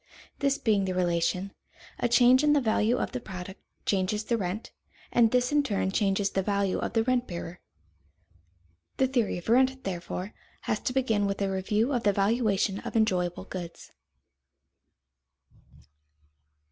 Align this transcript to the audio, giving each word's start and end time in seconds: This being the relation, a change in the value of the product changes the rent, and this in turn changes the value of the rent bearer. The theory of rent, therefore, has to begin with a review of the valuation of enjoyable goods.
This 0.39 0.57
being 0.57 0.85
the 0.85 0.95
relation, 0.95 1.53
a 1.99 2.09
change 2.09 2.43
in 2.43 2.53
the 2.53 2.59
value 2.59 2.97
of 2.97 3.11
the 3.11 3.19
product 3.19 3.61
changes 3.85 4.23
the 4.23 4.35
rent, 4.35 4.71
and 5.11 5.29
this 5.29 5.51
in 5.51 5.61
turn 5.61 5.91
changes 5.91 6.31
the 6.31 6.41
value 6.41 6.79
of 6.79 6.93
the 6.93 7.03
rent 7.03 7.27
bearer. 7.27 7.59
The 8.97 9.05
theory 9.05 9.37
of 9.37 9.47
rent, 9.47 9.83
therefore, 9.83 10.33
has 10.61 10.79
to 10.79 10.93
begin 10.93 11.27
with 11.27 11.39
a 11.39 11.51
review 11.51 11.93
of 11.93 12.01
the 12.01 12.13
valuation 12.13 12.79
of 12.79 12.95
enjoyable 12.95 13.45
goods. 13.45 13.91